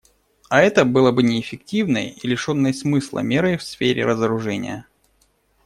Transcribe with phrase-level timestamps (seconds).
[0.49, 4.87] А это было бы неэффективной и лишенной смысла мерой в сфере разоружения.